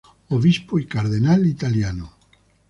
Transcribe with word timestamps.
Obispo 0.29 0.79
y 0.79 0.87
cardenal 0.87 1.45
italiano. 1.45 2.13